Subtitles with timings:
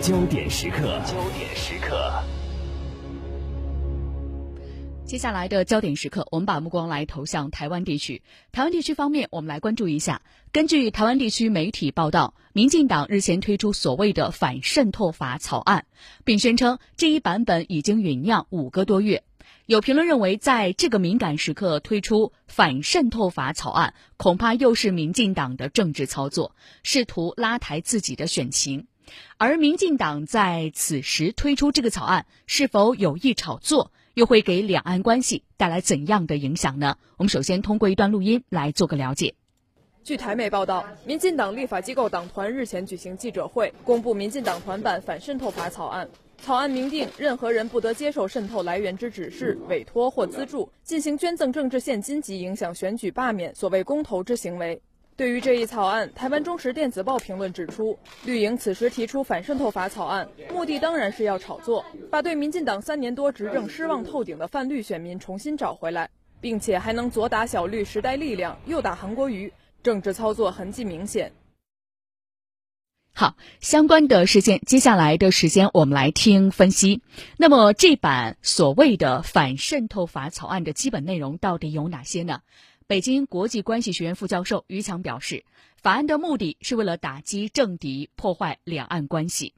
[0.00, 2.10] 焦点时刻，焦点时刻。
[5.04, 8.22] 接下来的焦点时刻，我们把目光来投向台湾地区。
[8.50, 10.22] 台湾地区方面，我们来关注一下。
[10.52, 15.84] 根据台湾地区媒体报道，民进党日前推出所谓的反渗透法草案，
[16.24, 19.22] 并宣称这一版本已经酝酿五个多月。
[19.66, 28.86] 有评论认为，在这个敏感时刻推出反渗透法草案，恐怕又是民进党的政治操作，试图拉抬自己的选情。
[29.38, 33.90] 而民进党在此时推出这个草案，是否有意炒作？
[34.14, 36.96] 又会给两岸关系带来怎样的影响呢？
[37.16, 39.34] 我们首先通过一段录音来做个了解。
[40.02, 46.08] 据台媒报道，民进党立法机构党团日前举行记者会，公布民进党团版反渗透法草案。
[46.42, 54.80] 草案明定，任何人不得接受渗透来源之指示、委托或资助，进行捐赠政治现金及影响选举、罢免所谓公投之行为。
[55.20, 66.08] 对于这一草案，台湾中时电子报评论指出，绿营此时提出反渗透法草案，目的当然是要炒作，把对民进党三年多执政失望透顶的泛绿选民重新找回来，
[66.40, 71.30] 并且还能左打小绿时代力量，右打韩国瑜，政治操作痕迹明显。
[73.12, 77.02] 好，相关的事件，接下来的时间我们来听分析。
[77.36, 82.40] 那么，这版所谓的反渗透法草案的基本内容到底有哪些呢？
[82.90, 85.44] 北京国际关系学院副教授于强表示，
[85.76, 89.54] 法案的目的是为了打击政敌，破坏两岸关系。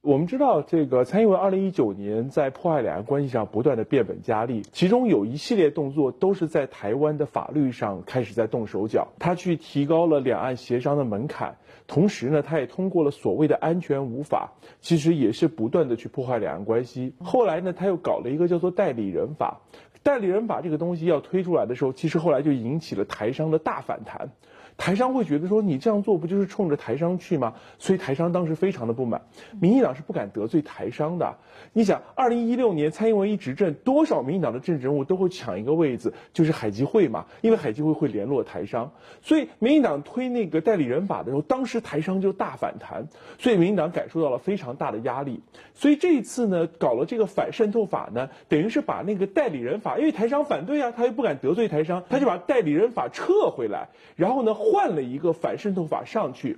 [0.00, 9.06] 我们知道，这个蔡英文二零一九年在破坏两岸关系上不断的变本加厉，其中有一系列动作都是在台湾的法律上开始在动手脚。
[9.20, 17.14] 他去提高了两岸协商的门槛，同时呢，他也通过了所谓的安全无法，其实也是不断的去破坏两岸关系。
[17.20, 19.60] 后来呢，他又搞了一个叫做代理人法。
[20.02, 24.30] 代理人把这个东西要推出来的时候，其实后来就引起了台商的大反弹。
[24.78, 27.52] 台商会觉得说，你这样做不就是冲着台商去吗？
[27.78, 29.20] 所以台商当时非常的不满。
[29.60, 31.36] 民进党是不敢得罪台商的。
[31.74, 38.90] 你想，二零一六年蔡英文一执政，多少民进党的政治人物都会抢一个位子，就是海基会嘛，因为海基会会联络台商。
[39.20, 43.06] 所以民进党推那个代理人法的时候，当时台商就大反弹，
[43.38, 45.42] 所以民进党感受到了非常大的压力。
[45.74, 54.56] 所以这一次呢，搞了这个反渗透法呢，等于是把那个代理人法，因为台商反对啊，他又不敢得罪台商，他就把代理人法撤回来，然后呢。
[54.72, 56.56] 换了一个反渗透法上去，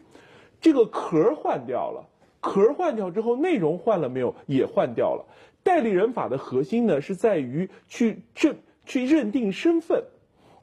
[0.61, 2.07] 这个壳换掉了，
[2.41, 4.35] 壳换掉之后，内容换了没有？
[4.47, 5.25] 也换掉了。
[5.63, 10.05] 代理人法的核心呢，是在于去证去认定身份。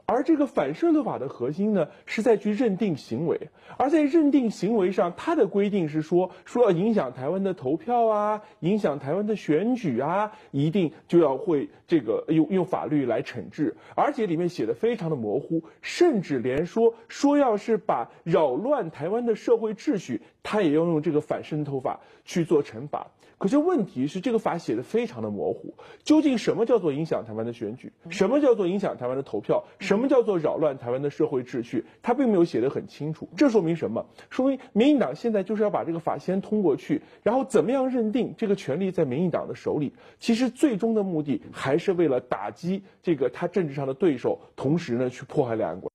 [0.06, 23.08] 而这个反渗透法的核心呢，是在去认定行为，而在认定行为上，它的规定是说，说要影响台湾的投票啊，影响台湾的选举啊，一定就要会这个用用法律来惩治，而且里面写的非常的模糊，甚至连说说要是把扰乱台湾的社会秩序，他也要用这个反渗透法去做惩罚。
[23.42, 27.92] 可是问题是，这个法写的非常的模糊，究竟什么叫做影响台湾的选举？
[28.12, 29.64] 什么叫做影响台湾的投票？
[29.80, 31.84] 什么叫做扰乱台湾的社会秩序？
[32.04, 33.28] 他并没有写得很清楚。
[33.36, 34.06] 这说明什么？
[34.30, 39.92] 说明民进党现在就是要把这个法先通过去，然后怎么样认定这个权利在民进党的手里？
[40.20, 45.92] 其实最终的目的还是为了打击这个他政治上的对手，同时呢去破坏两岸关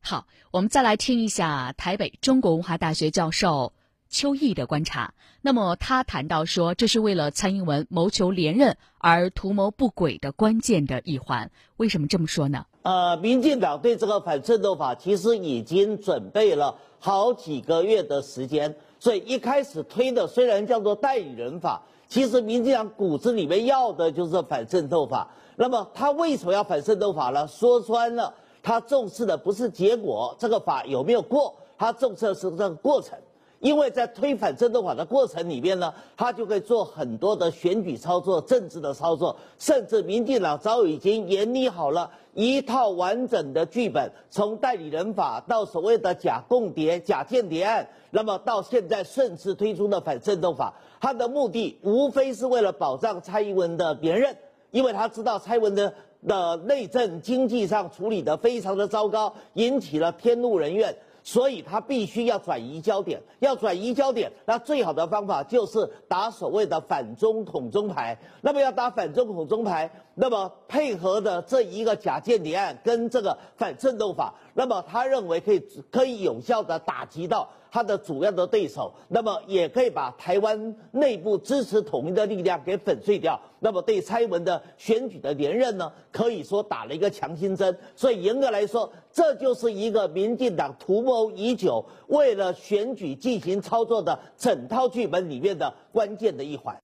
[0.00, 3.72] 好，我们再来听一下台北中国文化大学教授。
[4.08, 11.50] 邱毅的观察，那么他谈到说，这是为了蔡英文谋求连任而图谋不轨的关键的一环。
[11.76, 12.64] 为什么这么说呢？
[12.82, 25.28] 呃，民进党对这个反渗透法其实已经准备了好几个月的时间，所以一开始推的虽然叫做代理人法，其实民进党骨子里面要的就是反渗透法。
[25.56, 27.46] 那么他为什么要反渗透法呢？
[27.46, 28.32] 说穿了，
[28.62, 33.18] 他重视的不是结果，这个法有没有过，他重视的是这个过程。
[33.60, 54.36] 因为在推反渗透法的过程里面呢，他就会做很多的选举操作、政治的操作，甚至民进党早已经研拟好了一套完整的剧本，从代理人法到所谓的假共谍、假间谍案，那么到现在甚至推出的反渗透法，他的目的无非是为了保障蔡英文的连任，
[54.70, 55.92] 因为他知道蔡英文的
[56.28, 60.96] 的内政经济上处理的非常的糟糕，引起了天怒人怨。
[61.28, 68.18] 所以他必须要转移焦点，要转移焦点，那最好的方法就是打所谓的反中统中牌。
[68.40, 75.60] 那么要打反中统中牌，那么配合的这一个假间谍案跟这个反渗透法，那么他认为可以
[75.92, 83.40] 可以有效的打击到他的主要的对手，那么也可以把台湾内部支持统一的力量给粉碎掉。
[83.60, 87.78] 那么对蔡英文的选举的连任呢，可以说打了一个强心针。
[87.94, 96.76] 所以严格来说，这就是一个民进党图谋已久，为了选举进行操作的整套剧本里面的关键的一环。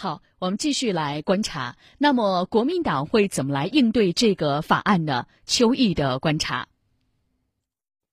[0.00, 1.74] 好，我们继续来观察。
[1.98, 5.26] 那么国民党会怎么来应对这个法案呢？
[5.44, 6.68] 邱毅的观察。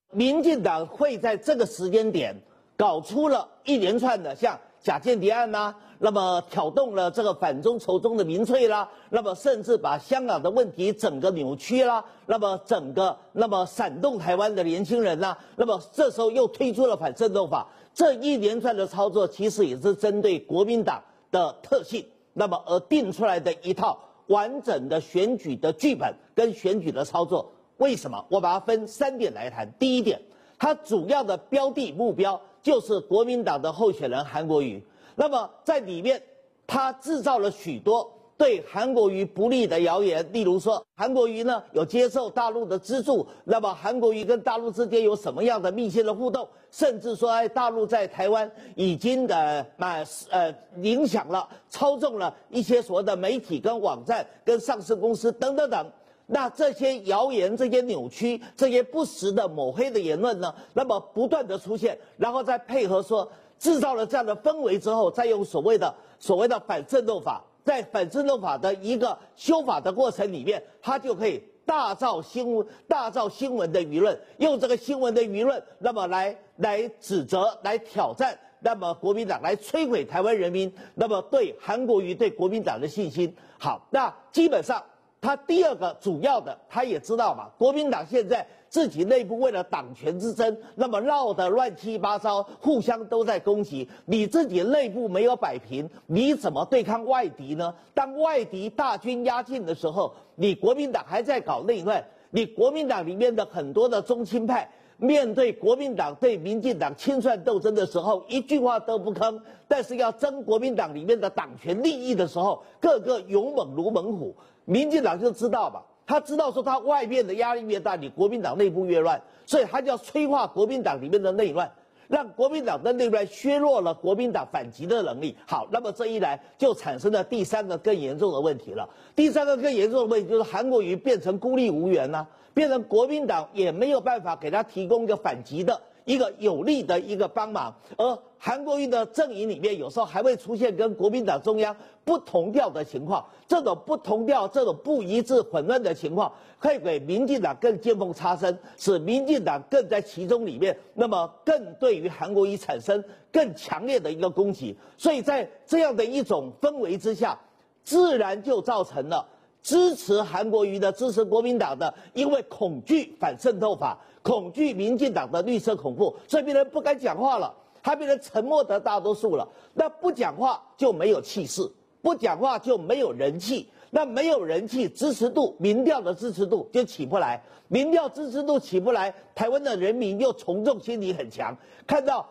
[0.09, 2.41] 民进党会在这个时间点
[2.75, 20.99] 搞出了一连串的像假间谍案呐，那么挑动了这个反中仇中的民粹啦，那么甚至把香港的问题整个扭曲啦，那么整个那么煽动台湾的年轻人呐，那么这时候又推出了反渗透法，这一连串的操作其实也是针对国民党
[21.31, 27.51] 的特性，那么而定出来的一套完整的选举的剧本跟选举的操作。
[27.77, 28.25] 为什么？
[28.29, 29.69] 我把它分三点来谈。
[29.77, 30.21] 第一点，
[30.57, 34.83] 它主要的标的目标就是国民党的候选人韩国瑜。
[35.15, 36.21] 那么在里面，
[36.67, 55.91] 他制造了许多对韩国瑜不利的谣言，例如说韩国瑜呢有接受大陆的资助，那么韩国瑜跟大陆之间有什么样的密切的互动，甚至说哎大陆在台湾已经的呃呃影响了、操纵了一些所谓的媒体跟网站跟上市公司等等等。
[56.27, 60.53] 那这些谣言、这些扭曲、这些不实的抹黑的言论呢？
[60.73, 83.35] 那么不断的出现，然后再配合说制造了这样的氛围之后，再用所谓的所谓的反渗透法，在反渗透法的一个修法的过程里面，他就可以大造新闻、大造新闻的舆论，用这个新闻的舆论，那么来来指责、来挑战，那么国民党来摧毁台湾人民，那么对韩国瑜对国民党的信心。
[83.57, 84.81] 好，那基本上。
[85.21, 88.45] 他第二个主要的，他也知道嘛，国民党现在
[88.75, 93.89] 自己内部为了党权之争，那么闹得乱七八糟，互相都在攻击。
[94.03, 97.73] 你自己内部没有摆平，你怎么对抗外敌呢？
[97.93, 109.39] 当外敌大军压境的时候，你国民党还在搞内乱，你国民党里面的很多的中青派，面对国民党对民进党清算斗争的时候，一句话都不吭；
[109.69, 114.35] 但是要争国民党里面的党权利益的时候，个个勇猛如猛虎。
[114.65, 121.71] 民进党就知道吧，他知道说他外面的压力越大，你国民党内部越乱，所以他就要催化国民党里面的内乱，
[122.07, 125.35] 让国民党的内乱削弱了国民党反击的能力。
[125.47, 128.87] 好，那么这一来就产生了第三个更严重的问题了。
[129.15, 135.81] 第三个更严重的问题就是韩国瑜变成孤立无援呐，变成国民党也没有办法给他提供一个反击的。
[136.05, 154.77] 一个有力的一个帮忙，而韩国瑜的阵营里面有时候还会出现跟国民党中央不同调的情况，这种不同调、这种不一致、混乱的情况，会给民进党更见缝插针，使民进党更在其中里面，那么更对于韩国瑜产生更强烈的一个攻击。
[154.97, 157.37] 所以在这样的一种氛围之下，
[157.83, 159.27] 自然就造成了。
[159.63, 169.47] 支持韩国瑜的、支持国民党的，因为恐惧反渗透法，恐惧民进党的绿色恐怖，所以别人不敢讲话了，他变成沉默的大多数了。
[169.75, 171.61] 那不讲话就没有气势，
[172.01, 181.55] 不讲话就没有人气，那没有人气，支持度、民调的支持度就起不来，民调支持度起不来，台湾的人民又从众心理很强，
[181.85, 182.27] 看到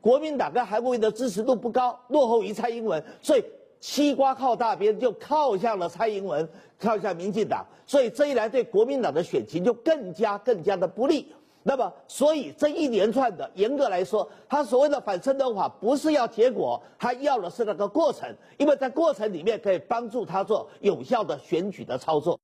[0.00, 3.44] 国民党跟韩国瑜的支持度不高，落后于蔡英文，所以。
[3.80, 6.48] 西瓜靠大边，就靠向了蔡英文，
[6.78, 11.32] 靠向民进党，所以这一来对国民党的选情就更加更加的不利。
[11.64, 22.40] 那么，所以这一连串的，严格来说，他所谓的反渗透法不是要结果，他要的是那个过程，因为在过程里面可以帮助他做有效的选举的操作。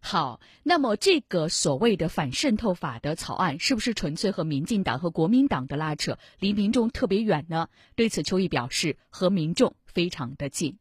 [0.00, 7.68] 好，那么这个所谓的反渗透法的草案，是不是纯粹和民进党和国民党的拉扯，离民众特别远呢？
[7.94, 10.76] 对此，邱毅表示，和民众非常的近。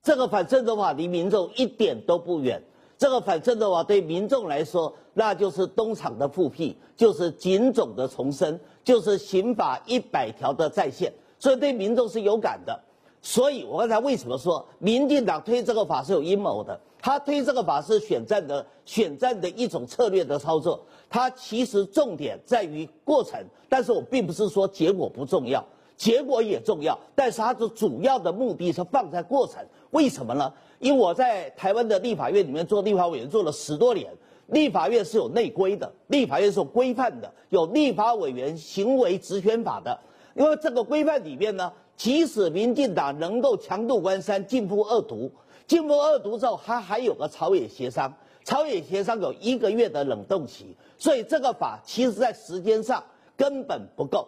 [0.00, 2.62] 这个反渗透法离民众一点都不远。
[2.96, 12.80] 这个反渗透法对民众来说，那就是东厂的复辟，就是警种的重生，就是刑法一百条的再现，所以对民众是有感的。
[13.20, 16.78] 所以我刚才为什么说民进党推这个法是有阴谋的？
[17.00, 20.80] 他推这个法是选战的选战的一种策略的操作。
[21.10, 25.64] 他其实重点在于过程，但是我并不是说结果不重要，
[25.96, 29.64] 结果也重要，但是它的主要的目的是放在过程。
[29.90, 30.52] 为什么呢？
[30.78, 34.12] 因为我在台湾的立法院里面做立法委员做了十多年，
[34.48, 39.98] 立法院是有内规的，立法院是有规范的，有立法委员行为职权法的。
[40.34, 41.72] 因为这个规范里面呢。
[41.96, 45.30] 即使民进党能够强渡关山、进步恶毒，
[45.64, 53.00] 进步恶毒之后，他还有个朝野协商，朝野协商有一个月的冷冻期，所以这个法其实在时间上
[53.36, 54.26] 根本不够，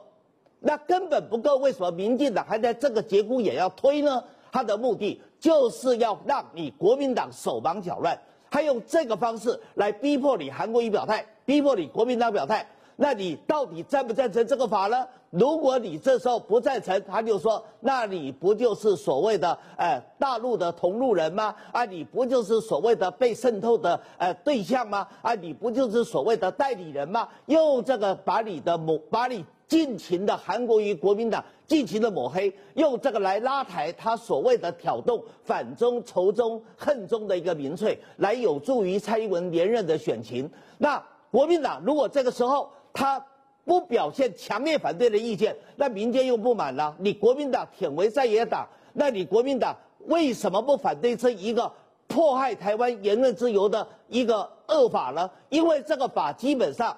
[0.60, 4.22] 那根本不够，为什么民进党还在这个节骨眼要推呢？
[4.50, 8.18] 他的目的就是要让你国民党手忙脚乱，
[8.50, 12.66] 他用这个方式来逼迫你韩国瑜表态，逼迫你国民党表态。
[12.98, 15.06] 那你到底赞不赞成这个法呢？
[15.28, 21.54] 如果你这时候不赞成，他就说，那你不就是所谓的呃大陆的同路人吗？
[21.72, 25.06] 啊，你不就是所谓的被渗透的呃对象吗？
[25.20, 27.28] 啊，你不就是所谓的代理人吗？
[27.44, 40.48] 用这个把你的抹，把你尽情的韩国瑜国民党尽情的抹黑，用这个来拉抬他所谓的挑动反中仇中恨中的一个民粹，来有助于蔡英文连任的选情。
[40.78, 43.24] 那国民党如果这个时候，他
[43.64, 46.94] 不表现强烈反对的意见，那民间又不满了。
[47.00, 51.70] 你国民党舔为在野党，那你国民党为什么不反对这一个
[52.06, 55.28] 迫害台湾言论自由的一个恶法呢？
[55.48, 56.96] 因为这个法基本上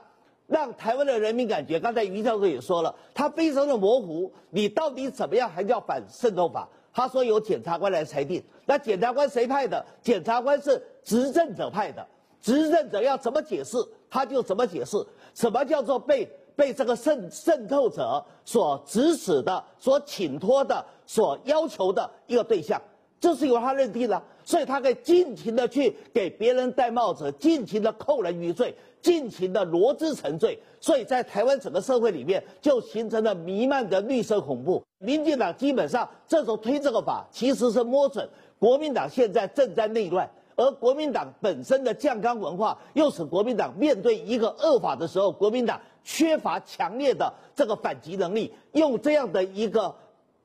[0.48, 4.32] 让台湾的人民感觉，刚才于教授也说了，他非常的模糊。
[4.48, 6.66] 你到底怎么样还叫反渗透法？
[6.90, 9.84] 他说由检察官来裁定，那检察官谁派的？
[10.00, 12.04] 检察官是执政者派的，
[12.40, 13.76] 执政者要怎么解释
[14.08, 14.96] 他就怎么解释。
[15.34, 16.26] 什么叫做被
[16.56, 22.80] 被这个渗渗透者所指使的、所请托的、所要求的一个对象，
[23.20, 34.82] 这是由他认定的，所以他可以尽情的去给别人戴帽子，尽情的扣人于罪，尽情的罗织成罪，所以在台湾整个社会里面就形成了弥漫的绿色恐怖。
[35.00, 38.26] 民进党基本上这时候推这个法，其实是摸准
[38.58, 40.26] 国民党现在正在内乱。
[40.56, 48.50] 而国民党本身的降纲文化，又使国民党面对一个恶法的时候，国民党缺乏强烈的这个反击能力。
[48.72, 49.94] 用这样的一个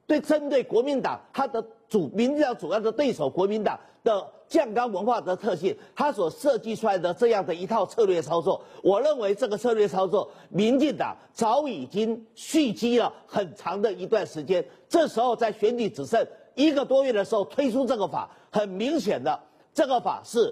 [0.06, 14.66] 对针对国民党他的主民进党主要的对手国民党的酱缸文化的特性，他所设计出来的这样的一套策略操作，我认为这个策略操作，民进党早已经蓄积了很长的一段时间。
[14.90, 19.40] 这时候在选举只剩一个多月的时候推出这个法，很明显的。
[19.72, 20.52] 这个法是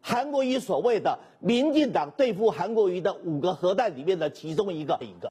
[0.00, 5.28] 韩国瑜所谓的民进党对付韩国瑜的五个核弹里面的其中一个一个。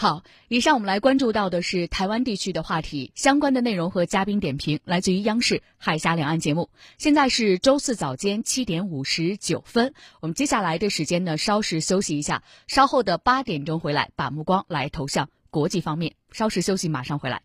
[0.00, 6.70] 好，以上我们来关注到的是台湾地区的话题，相关的内容和嘉宾点评来自于央视《海峡两岸》节目。
[6.96, 16.14] 现在是周四早间七点五十九分，我们接下来的时间呢，稍事休息一下，稍后的八点钟回来，把目光来投向国际方面。
[16.32, 17.42] 稍事休息，马上回来。